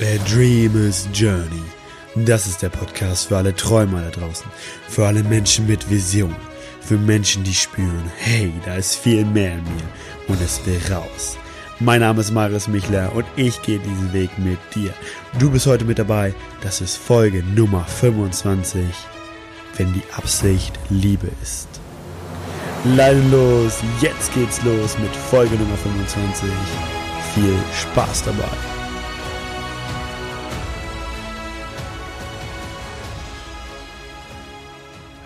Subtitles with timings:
[0.00, 1.64] A Dreamer's Journey.
[2.14, 4.46] Das ist der Podcast für alle Träumer da draußen.
[4.88, 6.36] Für alle Menschen mit Vision.
[6.80, 9.82] Für Menschen, die spüren, hey, da ist viel mehr in mir
[10.28, 11.36] und es will raus.
[11.80, 14.94] Mein Name ist Marius Michler und ich gehe diesen Weg mit dir.
[15.40, 16.32] Du bist heute mit dabei.
[16.62, 18.84] Das ist Folge Nummer 25.
[19.76, 21.68] Wenn die Absicht Liebe ist.
[22.84, 26.48] Leine los, jetzt geht's los mit Folge Nummer 25.
[27.34, 28.77] Viel Spaß dabei.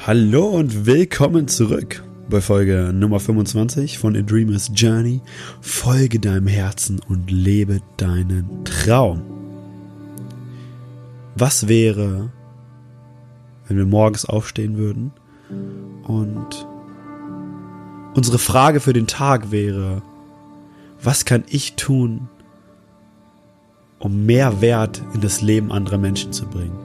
[0.05, 5.21] Hallo und willkommen zurück bei Folge Nummer 25 von A Dreamer's Journey.
[5.61, 9.23] Folge deinem Herzen und lebe deinen Traum.
[11.37, 12.33] Was wäre,
[13.69, 15.13] wenn wir morgens aufstehen würden
[16.03, 16.67] und
[18.15, 20.03] unsere Frage für den Tag wäre,
[21.01, 22.29] was kann ich tun,
[24.01, 26.77] um mehr Wert in das Leben anderer Menschen zu bringen?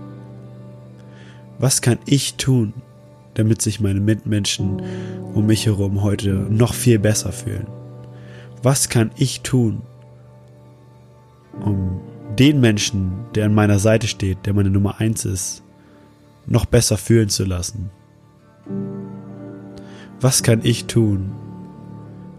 [1.58, 2.74] Was kann ich tun,
[3.38, 4.82] damit sich meine Mitmenschen
[5.34, 7.68] um mich herum heute noch viel besser fühlen?
[8.64, 9.84] Was kann ich tun,
[11.64, 12.02] um
[12.40, 15.64] den Menschen, der an meiner Seite steht, der meine Nummer eins ist,
[16.48, 17.92] noch besser fühlen zu lassen?
[20.20, 21.32] Was kann ich tun,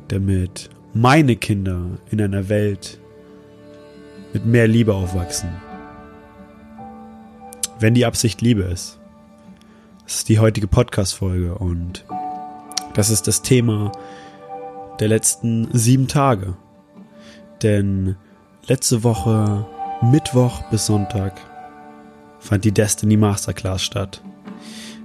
[0.08, 2.98] damit meine Kinder in einer Welt
[4.33, 5.50] mit mehr Liebe aufwachsen?
[7.78, 8.97] Wenn die Absicht Liebe ist.
[10.09, 12.06] Das ist die heutige Podcast-Folge und
[12.95, 13.92] das ist das Thema
[15.01, 16.56] der letzten sieben Tage.
[17.62, 18.17] Denn
[18.67, 19.67] letzte Woche,
[20.01, 21.39] Mittwoch bis Sonntag,
[22.41, 24.23] fand die Destiny Masterclass statt.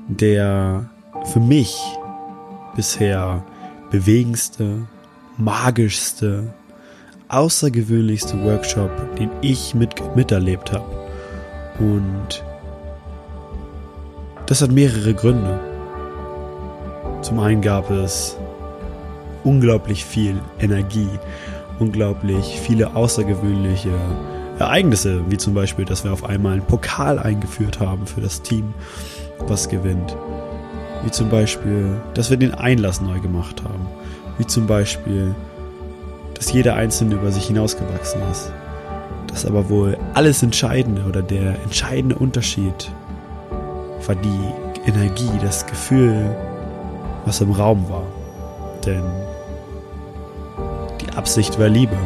[0.07, 0.89] Der
[1.33, 1.77] für mich
[2.77, 3.45] bisher
[3.91, 4.87] bewegendste,
[5.37, 6.53] magischste,
[7.27, 11.09] außergewöhnlichste Workshop, den ich mit, miterlebt habe.
[11.77, 12.41] Und
[14.45, 15.59] das hat mehrere Gründe.
[17.21, 18.37] Zum einen gab es
[19.43, 21.09] unglaublich viel Energie,
[21.79, 23.91] unglaublich viele außergewöhnliche
[24.59, 28.73] Ereignisse, wie zum Beispiel, dass wir auf einmal einen Pokal eingeführt haben für das Team,
[29.47, 30.15] was gewinnt.
[31.03, 33.87] Wie zum Beispiel, dass wir den Einlass neu gemacht haben.
[34.37, 35.35] Wie zum Beispiel,
[36.33, 38.51] dass jeder Einzelne über sich hinausgewachsen ist.
[39.27, 42.91] Das aber wohl alles Entscheidende oder der entscheidende Unterschied
[44.07, 44.53] war die
[44.85, 46.35] Energie, das Gefühl,
[47.25, 48.05] was im Raum war.
[48.85, 49.03] Denn
[51.01, 51.97] die Absicht war Liebe.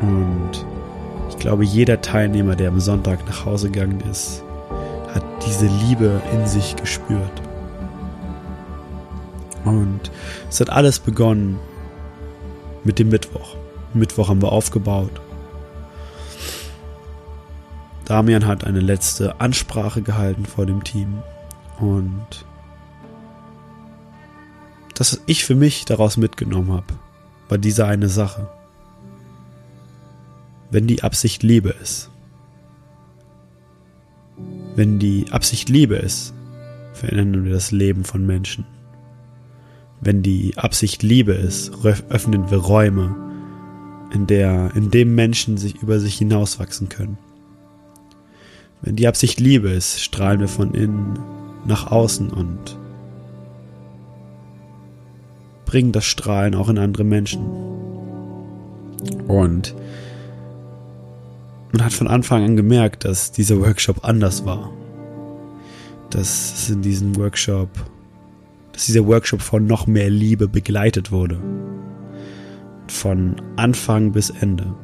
[0.00, 0.64] Und
[1.28, 4.42] ich glaube, jeder Teilnehmer, der am Sonntag nach Hause gegangen ist,
[5.14, 7.42] hat diese Liebe in sich gespürt.
[9.64, 10.10] Und
[10.48, 11.58] es hat alles begonnen
[12.84, 13.56] mit dem Mittwoch.
[13.92, 15.20] Mittwoch haben wir aufgebaut.
[18.10, 21.22] Damian hat eine letzte Ansprache gehalten vor dem Team
[21.78, 22.44] und
[24.96, 26.92] das, was ich für mich daraus mitgenommen habe,
[27.48, 28.50] war diese eine Sache.
[30.72, 32.10] Wenn die Absicht Liebe ist,
[34.74, 36.34] wenn die Absicht Liebe ist,
[36.94, 38.66] verändern wir das Leben von Menschen.
[40.00, 43.14] Wenn die Absicht Liebe ist, öffnen wir Räume,
[44.12, 47.16] in der, in dem Menschen sich über sich hinauswachsen können.
[48.82, 51.18] Wenn die Absicht Liebe ist, strahlen wir von innen
[51.66, 52.78] nach außen und
[55.66, 57.44] bringen das Strahlen auch in andere Menschen.
[59.28, 59.74] Und
[61.72, 64.70] man hat von Anfang an gemerkt, dass dieser Workshop anders war.
[66.08, 67.68] Dass es in diesem Workshop,
[68.72, 71.38] dass dieser Workshop von noch mehr Liebe begleitet wurde.
[72.88, 74.74] Von Anfang bis Ende.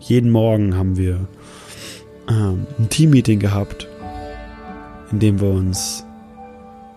[0.00, 1.28] Jeden Morgen haben wir
[2.28, 3.88] ähm, ein Teammeeting gehabt,
[5.10, 6.04] in dem wir uns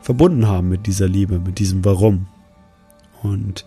[0.02, 2.28] verbunden haben mit dieser Liebe, mit diesem Warum.
[3.24, 3.66] Und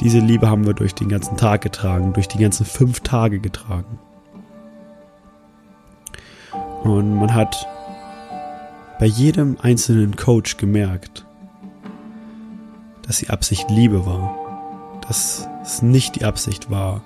[0.00, 3.98] diese Liebe haben wir durch den ganzen Tag getragen, durch die ganzen fünf Tage getragen.
[6.82, 7.66] Und man hat
[8.98, 11.24] bei jedem einzelnen Coach gemerkt,
[13.02, 14.36] dass die Absicht Liebe war.
[15.06, 17.02] Dass es nicht die Absicht war,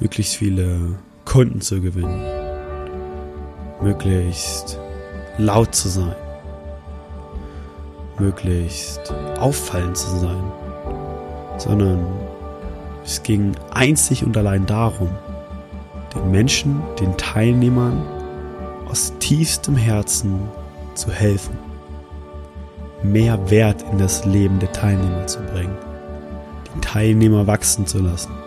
[0.00, 2.22] möglichst viele Kunden zu gewinnen.
[3.80, 4.78] Möglichst
[5.38, 6.14] laut zu sein.
[8.18, 10.52] Möglichst auffallend zu sein.
[11.58, 12.06] Sondern
[13.04, 15.10] es ging einzig und allein darum,
[16.14, 18.02] den Menschen, den Teilnehmern
[18.88, 20.48] aus tiefstem Herzen
[20.94, 21.58] zu helfen,
[23.02, 25.76] mehr Wert in das Leben der Teilnehmer zu bringen,
[26.74, 28.43] die Teilnehmer wachsen zu lassen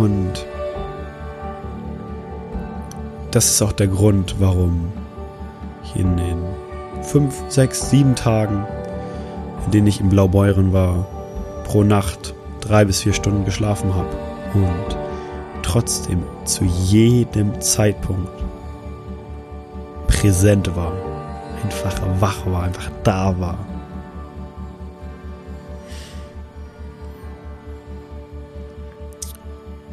[0.00, 0.46] Und
[3.30, 4.92] das ist auch der Grund, warum
[5.84, 6.38] ich in den
[7.02, 8.66] fünf, sechs, sieben Tagen,
[9.64, 11.06] in denen ich im Blaubeuren war,
[11.64, 14.08] pro Nacht drei bis vier Stunden geschlafen habe
[14.54, 14.96] und
[15.62, 18.30] trotzdem zu jedem Zeitpunkt
[20.08, 20.92] präsent war,
[21.62, 23.58] einfach wach war, einfach da war.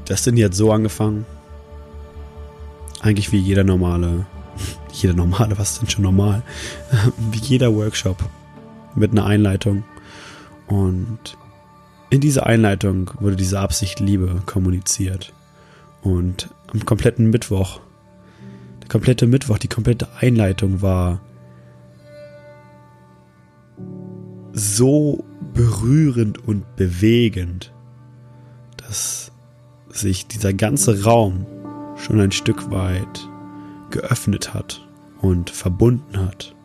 [0.05, 1.25] Das sind jetzt so angefangen,
[3.01, 4.25] eigentlich wie jeder normale,
[4.91, 6.44] jeder normale, was ist denn schon normal?
[7.31, 8.17] Wie jeder Workshop
[8.95, 9.83] mit einer Einleitung.
[10.67, 11.38] Und
[12.09, 15.33] in dieser Einleitung wurde diese Absicht Liebe kommuniziert.
[16.01, 17.79] Und am kompletten Mittwoch,
[18.81, 21.21] der komplette Mittwoch, die komplette Einleitung war
[24.53, 25.23] so
[25.53, 27.73] berührend und bewegend,
[28.77, 29.32] dass
[29.94, 31.45] sich dieser ganze Raum
[31.98, 33.30] schon ein Stück weit
[33.92, 34.88] geöffnet hat
[35.22, 36.56] und verbunden hat.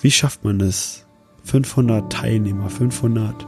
[0.00, 1.06] Wie schafft man es,
[1.44, 3.46] 500 Teilnehmer, 500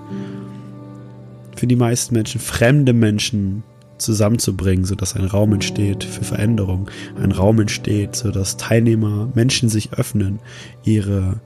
[1.56, 3.65] für die meisten Menschen fremde Menschen
[3.99, 6.88] zusammenzubringen, sodass ein Raum entsteht für Veränderung,
[7.21, 10.38] ein Raum entsteht, sodass Teilnehmer, Menschen sich öffnen,
[10.85, 11.41] ihre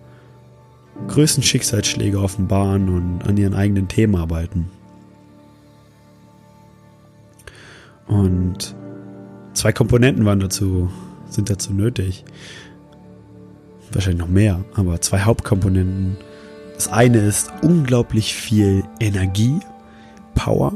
[1.08, 4.68] größten Schicksalsschläge offenbaren und an ihren eigenen Themen arbeiten.
[8.06, 8.74] Und
[9.54, 10.90] zwei Komponenten waren dazu,
[11.28, 12.24] sind dazu nötig.
[13.92, 16.16] Wahrscheinlich noch mehr, aber zwei Hauptkomponenten.
[16.74, 19.60] Das eine ist unglaublich viel Energie,
[20.34, 20.72] Power.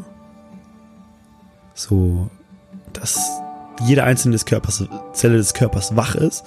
[1.74, 2.30] So,
[2.92, 3.40] dass
[3.84, 6.44] jede einzelne des Körpers, Zelle des Körpers wach ist.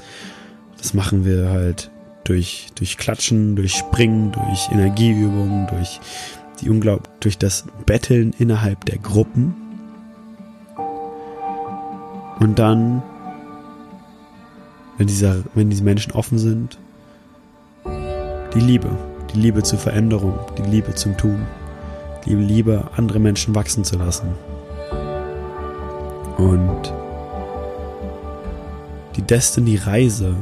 [0.78, 1.92] Das machen wir halt
[2.24, 6.00] durch, durch Klatschen, durch Springen, durch Energieübungen, durch
[6.62, 6.70] die
[7.20, 9.56] durch das Betteln innerhalb der Gruppen.
[12.40, 13.04] Und dann,
[14.98, 16.80] wenn, dieser, wenn diese Menschen offen sind,
[18.54, 18.90] die Liebe,
[19.34, 21.46] die Liebe zur Veränderung, die Liebe zum Tun,
[22.26, 24.30] die Liebe, andere Menschen wachsen zu lassen.
[26.38, 26.94] Und
[29.18, 30.34] die Destiny-Reise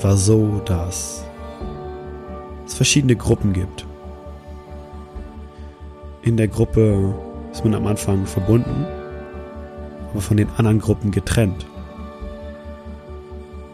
[0.00, 1.24] war so, dass
[2.66, 3.86] es verschiedene Gruppen gibt.
[6.22, 7.14] In der Gruppe
[7.52, 8.86] ist man am Anfang verbunden
[10.16, 11.66] aber von den anderen Gruppen getrennt.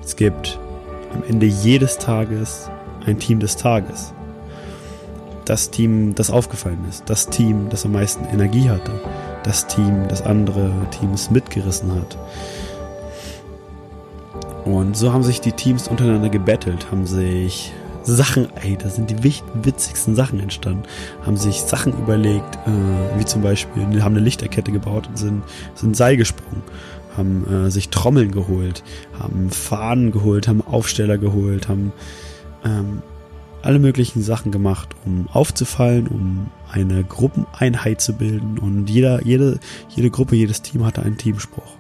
[0.03, 0.59] Es gibt
[1.15, 2.69] am Ende jedes Tages
[3.07, 4.13] ein Team des Tages.
[5.45, 7.09] Das Team, das aufgefallen ist.
[7.09, 8.91] Das Team, das am meisten Energie hatte.
[9.45, 12.19] Das Team, das andere Teams mitgerissen hat.
[14.65, 17.73] Und so haben sich die Teams untereinander gebettelt, haben sich
[18.05, 20.83] Sachen, ey, da sind die witzigsten Sachen entstanden.
[21.25, 25.43] Haben sich Sachen überlegt, äh, wie zum Beispiel, haben eine Lichterkette gebaut und sind,
[25.75, 26.63] sind Seil gesprungen,
[27.17, 28.83] haben äh, sich Trommeln geholt,
[29.19, 31.93] haben Fahnen geholt, haben Aufsteller geholt, haben
[32.65, 33.03] ähm,
[33.63, 40.11] alle möglichen Sachen gemacht, um aufzufallen, um eine Gruppeneinheit zu bilden und jeder, jede, jede
[40.11, 41.77] Gruppe, jedes Team hatte einen Teamspruch.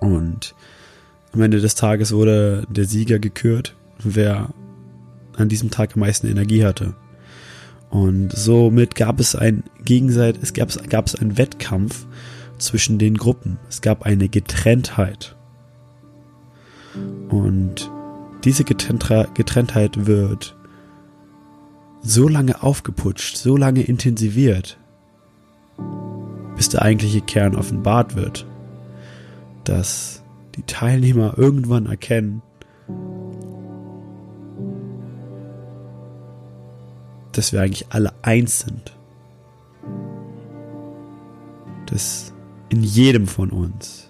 [0.00, 0.54] Und
[1.32, 4.50] am Ende des Tages wurde der Sieger gekürt, wer
[5.36, 6.94] an diesem Tag am meisten Energie hatte.
[7.90, 12.06] Und somit gab es ein Gegenseit, es gab, gab es einen Wettkampf
[12.58, 13.58] zwischen den Gruppen.
[13.68, 15.36] Es gab eine Getrenntheit.
[17.28, 17.90] Und
[18.44, 20.56] diese Getrenntheit wird
[22.02, 24.78] so lange aufgeputscht, so lange intensiviert,
[26.56, 28.46] bis der eigentliche Kern offenbart wird,
[29.64, 30.21] dass
[30.56, 32.42] die Teilnehmer irgendwann erkennen,
[37.32, 38.96] dass wir eigentlich alle eins sind.
[41.86, 42.32] Dass
[42.68, 44.08] in jedem von uns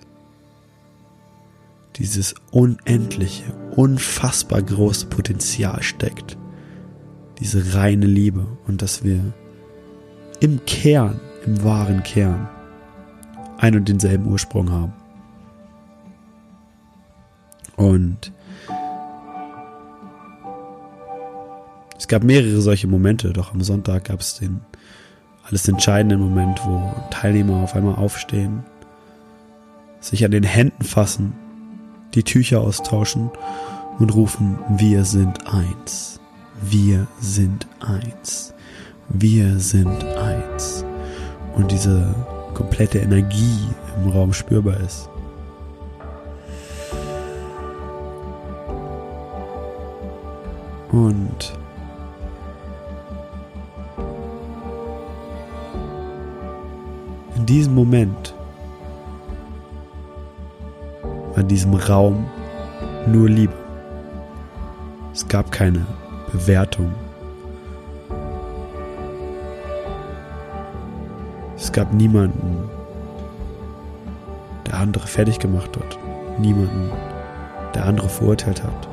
[1.96, 3.44] dieses unendliche,
[3.76, 6.38] unfassbar große Potenzial steckt.
[7.38, 9.20] Diese reine Liebe und dass wir
[10.40, 12.48] im Kern, im wahren Kern,
[13.58, 14.92] ein und denselben Ursprung haben.
[17.82, 18.32] Und
[21.98, 24.60] es gab mehrere solche Momente, doch am Sonntag gab es den
[25.42, 28.62] alles entscheidenden Moment, wo Teilnehmer auf einmal aufstehen,
[29.98, 31.32] sich an den Händen fassen,
[32.14, 33.30] die Tücher austauschen
[33.98, 36.20] und rufen, wir sind eins,
[36.60, 38.54] wir sind eins,
[39.08, 40.84] wir sind eins.
[41.56, 42.14] Und diese
[42.54, 43.58] komplette Energie
[43.96, 45.08] im Raum spürbar ist.
[50.92, 51.58] Und
[57.36, 58.34] in diesem Moment
[61.42, 62.24] in diesem Raum
[63.06, 63.54] nur Liebe.
[65.12, 65.84] Es gab keine
[66.30, 66.92] Bewertung.
[71.56, 72.70] Es gab niemanden,
[74.66, 75.98] der andere fertig gemacht hat.
[76.38, 76.90] Niemanden,
[77.74, 78.91] der andere verurteilt hat.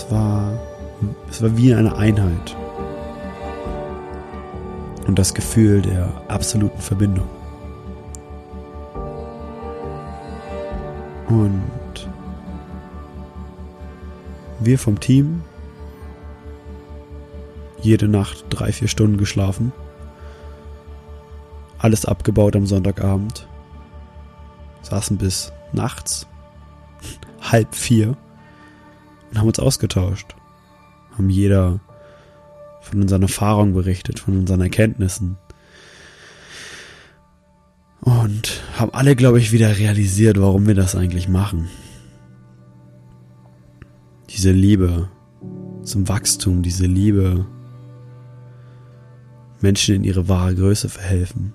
[0.00, 0.58] Es war,
[1.28, 2.56] es war wie eine Einheit.
[5.06, 7.28] Und das Gefühl der absoluten Verbindung.
[11.28, 12.08] Und
[14.60, 15.42] wir vom Team
[17.82, 19.70] jede Nacht drei, vier Stunden geschlafen.
[21.78, 23.46] Alles abgebaut am Sonntagabend.
[24.80, 26.26] Saßen bis nachts,
[27.42, 28.16] halb vier
[29.30, 30.34] und haben uns ausgetauscht.
[31.12, 31.80] Haben jeder
[32.80, 35.36] von unseren Erfahrungen berichtet, von unseren Erkenntnissen.
[38.00, 41.68] Und haben alle, glaube ich, wieder realisiert, warum wir das eigentlich machen.
[44.30, 45.08] Diese Liebe
[45.82, 47.46] zum Wachstum, diese Liebe,
[49.60, 51.52] Menschen in ihre wahre Größe verhelfen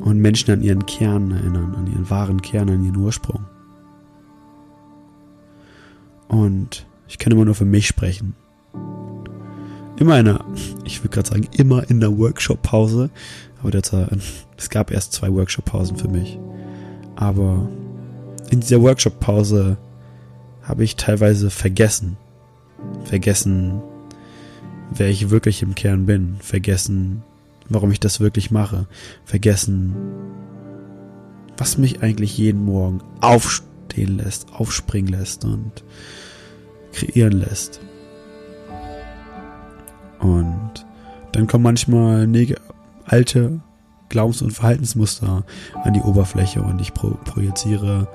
[0.00, 3.46] und Menschen an ihren Kern erinnern, an ihren wahren Kern, an ihren Ursprung.
[6.28, 8.34] Und ich kann immer nur für mich sprechen.
[9.98, 10.44] Immer in einer,
[10.84, 13.10] ich würde gerade sagen, immer in der Workshop-Pause.
[13.60, 13.92] Aber das,
[14.56, 16.38] es gab erst zwei Workshop-Pausen für mich.
[17.16, 17.68] Aber
[18.50, 19.76] in dieser Workshop-Pause
[20.62, 22.16] habe ich teilweise vergessen.
[23.04, 23.80] Vergessen,
[24.90, 26.36] wer ich wirklich im Kern bin.
[26.40, 27.22] Vergessen,
[27.68, 28.86] warum ich das wirklich mache.
[29.24, 29.96] Vergessen,
[31.56, 33.00] was mich eigentlich jeden Morgen
[33.88, 35.84] aufstehen lässt, aufspringen lässt und
[36.92, 37.80] kreieren lässt.
[40.20, 40.86] Und
[41.32, 42.28] dann kommen manchmal
[43.06, 43.60] alte
[44.08, 45.44] Glaubens- und Verhaltensmuster
[45.84, 48.08] an die Oberfläche und ich pro projiziere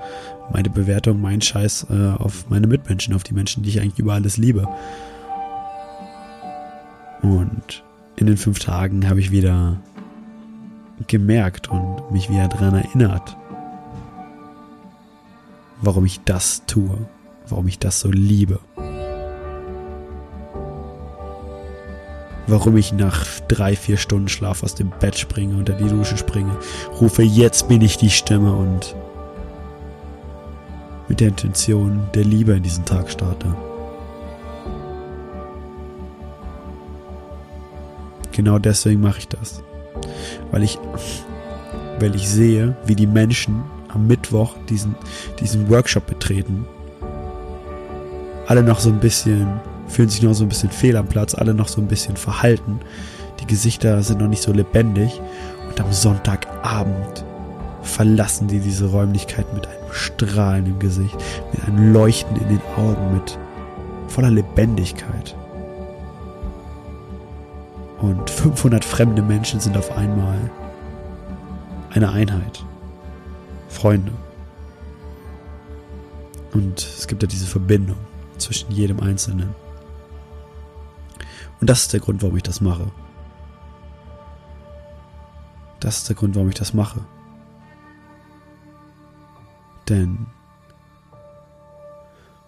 [0.52, 4.12] meine Bewertung, meinen Scheiß äh, auf meine Mitmenschen, auf die Menschen, die ich eigentlich über
[4.12, 4.68] alles liebe.
[7.22, 7.82] Und
[8.16, 9.80] in den fünf Tagen habe ich wieder
[11.06, 13.36] gemerkt und mich wieder daran erinnert,
[15.84, 16.96] warum ich das tue,
[17.48, 18.60] warum ich das so liebe.
[22.46, 26.56] warum ich nach drei, vier Stunden Schlaf aus dem Bett springe, unter die Dusche springe,
[27.00, 28.94] rufe, jetzt bin ich die Stimme und
[31.08, 33.54] mit der Intention der Liebe in diesen Tag starte.
[38.32, 39.62] Genau deswegen mache ich das.
[40.50, 40.78] Weil ich,
[42.00, 43.62] weil ich sehe, wie die Menschen
[43.94, 44.94] am Mittwoch diesen,
[45.40, 46.66] diesen Workshop betreten.
[48.46, 51.54] Alle noch so ein bisschen fühlen sich noch so ein bisschen fehl am Platz, alle
[51.54, 52.80] noch so ein bisschen verhalten.
[53.40, 55.20] Die Gesichter sind noch nicht so lebendig.
[55.68, 57.24] Und am Sonntagabend
[57.82, 61.16] verlassen die diese Räumlichkeit mit einem Strahlen im Gesicht,
[61.52, 63.38] mit einem Leuchten in den Augen, mit
[64.08, 65.34] voller Lebendigkeit.
[68.00, 70.38] Und 500 fremde Menschen sind auf einmal
[71.94, 72.64] eine Einheit.
[73.74, 74.12] Freunde.
[76.52, 77.98] Und es gibt ja diese Verbindung
[78.38, 79.54] zwischen jedem Einzelnen.
[81.60, 82.90] Und das ist der Grund, warum ich das mache.
[85.80, 87.00] Das ist der Grund, warum ich das mache.
[89.88, 90.26] Denn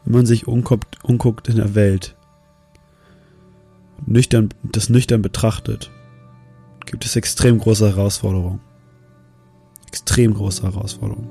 [0.04, 2.16] wenn man sich umguckt, umguckt in der Welt,
[4.06, 5.90] nüchtern, das nüchtern betrachtet,
[6.86, 8.60] gibt es extrem große Herausforderungen.
[9.96, 11.30] Extrem große Herausforderungen.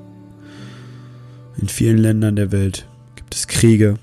[1.57, 3.99] In vielen Ländern der Welt gibt es Kriege,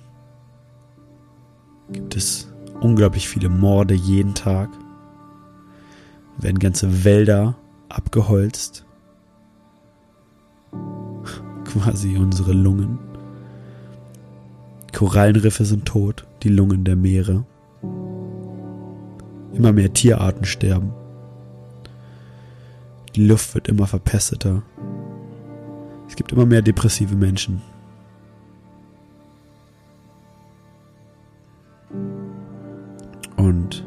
[1.91, 2.47] gibt es
[2.81, 4.69] unglaublich viele Morde jeden Tag,
[6.39, 7.57] werden ganze Wälder
[7.89, 8.87] abgeholzt,
[11.65, 13.01] quasi unsere Lungen.
[14.93, 17.45] Korallenriffe sind tot, die Lungen der Meere.
[19.55, 20.93] Immer mehr Tierarten sterben.
[23.15, 24.63] Die Luft wird immer verpesteter.
[26.09, 27.61] Es gibt immer mehr depressive Menschen.
[33.37, 33.85] Und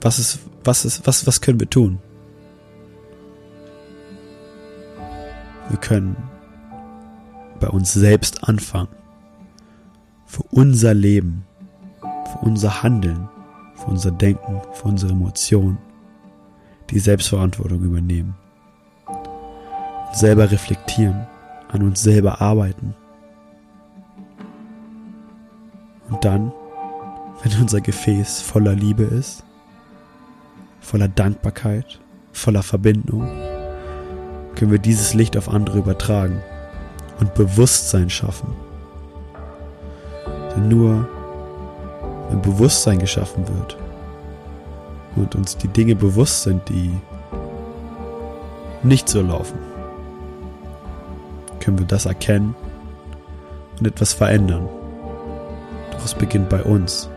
[0.00, 1.98] was ist, was ist, was, was können wir tun?
[5.68, 6.16] Wir können
[7.58, 8.88] bei uns selbst anfangen.
[10.26, 11.44] Für unser Leben,
[12.00, 13.28] für unser Handeln,
[13.74, 15.78] für unser Denken, für unsere Emotionen
[16.92, 18.34] die Selbstverantwortung übernehmen.
[20.12, 21.26] Selber reflektieren,
[21.68, 22.94] an uns selber arbeiten.
[26.08, 26.52] Und dann
[27.42, 29.42] wenn unser Gefäß voller Liebe ist,
[30.80, 31.98] voller Dankbarkeit,
[32.32, 33.28] voller Verbindung,
[34.54, 36.40] können wir dieses Licht auf andere übertragen
[37.18, 38.54] und Bewusstsein schaffen.
[40.54, 41.08] Denn nur
[42.30, 43.76] wenn Bewusstsein geschaffen wird
[45.16, 46.90] und uns die Dinge bewusst sind, die
[48.82, 49.58] nicht so laufen,
[51.60, 52.54] können wir das erkennen
[53.78, 54.68] und etwas verändern.
[55.92, 57.08] Doch es beginnt bei uns.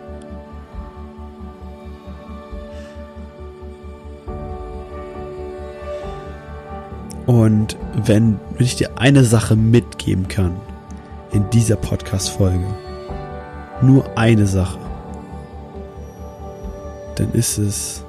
[7.25, 10.55] Und wenn, wenn ich dir eine Sache mitgeben kann
[11.31, 12.65] in dieser Podcast-Folge,
[13.81, 14.77] nur eine Sache,
[17.15, 18.03] dann ist es,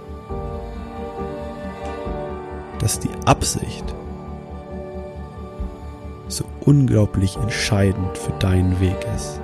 [2.79, 3.85] dass die Absicht
[6.29, 9.41] so unglaublich entscheidend für deinen Weg ist.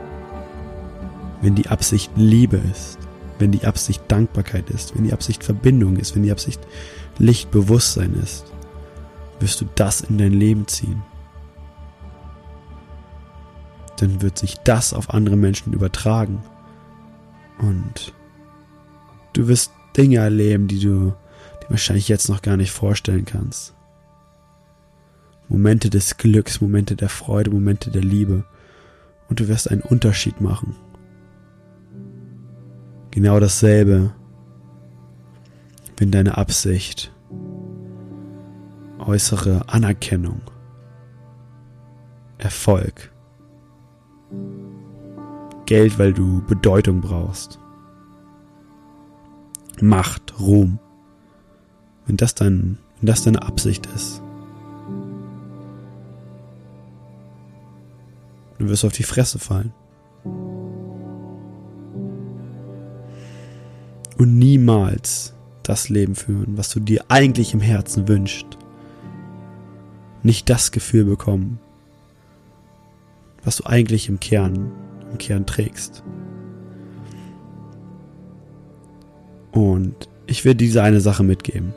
[1.40, 2.98] Wenn die Absicht Liebe ist,
[3.38, 6.60] wenn die Absicht Dankbarkeit ist, wenn die Absicht Verbindung ist, wenn die Absicht
[7.18, 8.44] Lichtbewusstsein ist,
[9.40, 11.02] wirst du das in dein Leben ziehen.
[13.96, 16.42] Dann wird sich das auf andere Menschen übertragen.
[17.58, 18.12] Und
[19.32, 21.14] du wirst Dinge erleben, die du
[21.60, 23.74] dir wahrscheinlich jetzt noch gar nicht vorstellen kannst.
[25.48, 28.44] Momente des Glücks, Momente der Freude, Momente der Liebe.
[29.28, 30.74] Und du wirst einen Unterschied machen.
[33.10, 34.12] Genau dasselbe,
[35.98, 37.12] wenn deine Absicht
[38.98, 40.40] äußere Anerkennung,
[42.38, 43.12] Erfolg,
[45.66, 47.58] Geld, weil du Bedeutung brauchst,
[49.82, 50.78] Macht, Ruhm,
[52.06, 54.22] wenn das dein, wenn das deine Absicht ist,
[58.58, 59.72] dann wirst du auf die Fresse fallen.
[64.18, 68.58] Und niemals das Leben führen, was du dir eigentlich im Herzen wünschst
[70.22, 71.58] nicht das Gefühl bekommen,
[73.44, 74.70] was du eigentlich im Kern,
[75.10, 76.02] im Kern trägst.
[79.52, 81.74] Und ich will diese eine Sache mitgeben.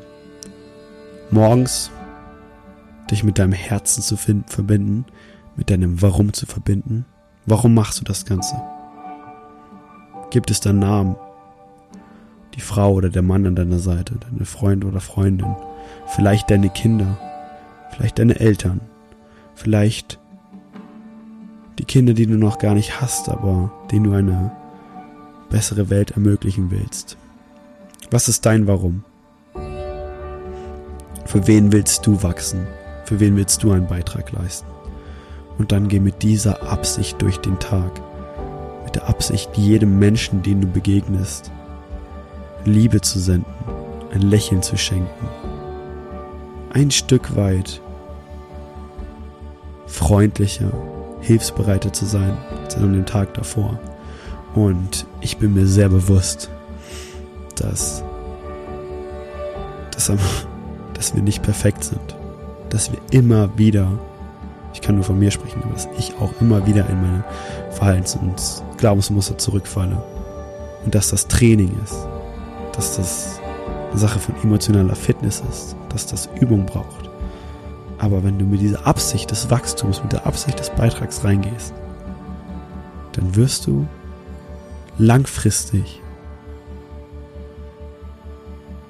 [1.29, 1.91] Morgens
[3.11, 5.05] dich mit deinem Herzen zu finden, verbinden,
[5.55, 7.05] mit deinem Warum zu verbinden.
[7.45, 8.55] Warum machst du das Ganze?
[10.31, 11.15] Gibt es da Namen?
[12.55, 15.55] Die Frau oder der Mann an deiner Seite, deine Freund oder Freundin,
[16.07, 17.17] vielleicht deine Kinder,
[17.91, 18.79] vielleicht deine Eltern,
[19.55, 20.19] vielleicht
[21.77, 24.51] die Kinder, die du noch gar nicht hast, aber denen du eine
[25.49, 27.17] bessere Welt ermöglichen willst.
[28.11, 29.03] Was ist dein Warum?
[31.25, 32.67] Für wen willst du wachsen?
[33.05, 34.67] Für wen willst du einen Beitrag leisten?
[35.57, 38.01] Und dann geh mit dieser Absicht durch den Tag.
[38.83, 41.51] Mit der Absicht, jedem Menschen, den du begegnest,
[42.63, 43.51] Liebe zu senden,
[44.13, 45.27] ein Lächeln zu schenken.
[46.71, 47.81] Ein Stück weit
[49.87, 50.71] freundlicher,
[51.21, 53.79] hilfsbereiter zu sein als an dem Tag davor.
[54.53, 56.49] Und ich bin mir sehr bewusst,
[57.55, 58.03] dass,
[59.91, 60.11] dass,
[60.93, 62.15] dass wir nicht perfekt sind.
[62.69, 63.87] Dass wir immer wieder,
[64.73, 67.23] ich kann nur von mir sprechen, aber dass ich auch immer wieder in meine
[67.71, 68.35] Verhaltens- und
[68.77, 70.01] Glaubensmuster zurückfalle.
[70.83, 71.95] Und dass das Training ist.
[72.73, 73.39] Dass das
[73.91, 75.75] eine Sache von emotionaler Fitness ist.
[75.89, 77.09] Dass das Übung braucht.
[77.97, 81.73] Aber wenn du mit dieser Absicht des Wachstums, mit der Absicht des Beitrags reingehst,
[83.13, 83.87] dann wirst du
[84.97, 86.01] langfristig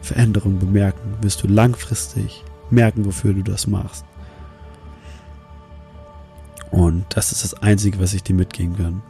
[0.06, 4.06] Veränderungen bemerken, wirst du langfristig merken, wofür du das machst.
[6.72, 9.02] Und das ist das Einzige, was ich dir mitgeben kann.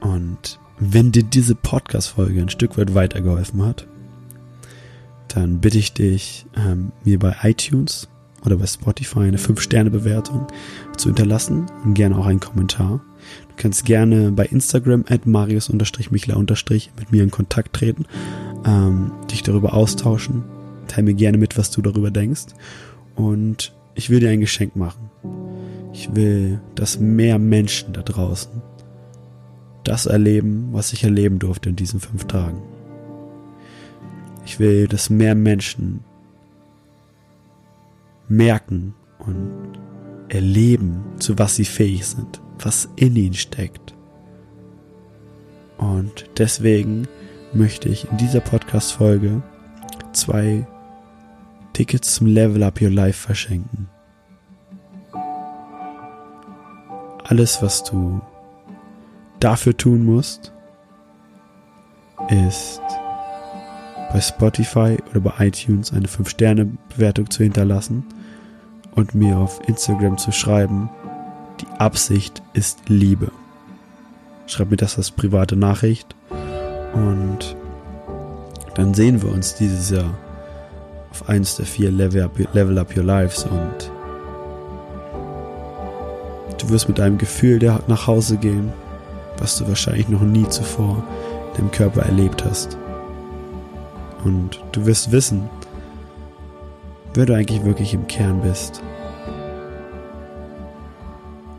[0.00, 3.86] Und wenn dir diese Podcast-Folge ein Stück weit weitergeholfen hat,
[5.28, 8.08] dann bitte ich dich, ähm, mir bei iTunes
[8.44, 10.46] oder bei Spotify eine 5-Sterne-Bewertung
[10.96, 13.00] zu hinterlassen und gerne auch einen Kommentar.
[13.48, 18.06] Du kannst gerne bei Instagram at marius-michler- mit mir in Kontakt treten,
[18.66, 20.44] ähm, dich darüber austauschen.
[20.88, 22.46] Teil mir gerne mit, was du darüber denkst.
[23.14, 25.10] Und ich will dir ein Geschenk machen.
[25.92, 28.62] Ich will, dass mehr Menschen da draußen
[29.84, 32.60] das erleben, was ich erleben durfte in diesen fünf Tagen.
[34.44, 36.00] Ich will, dass mehr Menschen
[38.28, 39.78] merken und
[40.28, 43.94] erleben, zu was sie fähig sind, was in ihnen steckt.
[45.78, 47.06] Und deswegen
[47.52, 49.42] möchte ich in dieser Podcast-Folge
[50.12, 50.66] zwei
[51.72, 53.88] Tickets zum Level Up Your Life verschenken.
[57.24, 58.20] Alles, was du
[59.40, 60.52] dafür tun musst,
[62.30, 62.80] ist
[64.12, 68.04] bei Spotify oder bei iTunes eine 5-Sterne-Bewertung zu hinterlassen
[68.94, 70.88] und mir auf Instagram zu schreiben,
[71.60, 73.30] die Absicht ist Liebe.
[74.46, 76.14] Schreib mir das als private Nachricht
[76.96, 77.56] und
[78.74, 80.10] dann sehen wir uns dieses Jahr
[81.10, 83.90] auf eins der vier Level Up, Level Up Your Lives und
[86.58, 88.72] du wirst mit einem Gefühl nach Hause gehen,
[89.38, 91.02] was du wahrscheinlich noch nie zuvor
[91.50, 92.76] in deinem Körper erlebt hast.
[94.24, 95.48] Und du wirst wissen,
[97.14, 98.82] wer du eigentlich wirklich im Kern bist.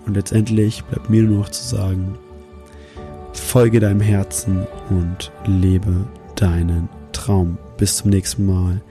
[0.05, 2.17] Und letztendlich bleibt mir nur noch zu sagen,
[3.47, 6.05] folge deinem Herzen und lebe
[6.35, 7.57] deinen Traum.
[7.77, 8.81] Bis zum nächsten Mal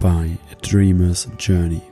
[0.00, 1.82] bei A Dreamer's Journey.